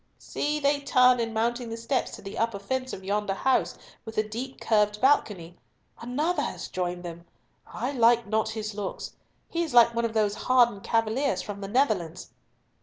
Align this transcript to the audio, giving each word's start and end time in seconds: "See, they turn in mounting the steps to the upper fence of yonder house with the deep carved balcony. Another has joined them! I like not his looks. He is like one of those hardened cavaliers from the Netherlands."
"See, 0.17 0.59
they 0.59 0.79
turn 0.81 1.19
in 1.19 1.31
mounting 1.31 1.69
the 1.69 1.77
steps 1.77 2.09
to 2.15 2.23
the 2.23 2.35
upper 2.35 2.57
fence 2.57 2.91
of 2.91 3.03
yonder 3.03 3.35
house 3.35 3.77
with 4.03 4.15
the 4.15 4.23
deep 4.27 4.59
carved 4.59 4.99
balcony. 4.99 5.59
Another 5.99 6.41
has 6.41 6.69
joined 6.69 7.03
them! 7.03 7.25
I 7.67 7.91
like 7.91 8.25
not 8.25 8.49
his 8.49 8.73
looks. 8.73 9.13
He 9.47 9.61
is 9.61 9.75
like 9.75 9.93
one 9.93 10.05
of 10.05 10.13
those 10.15 10.33
hardened 10.33 10.81
cavaliers 10.81 11.43
from 11.43 11.61
the 11.61 11.67
Netherlands." 11.67 12.31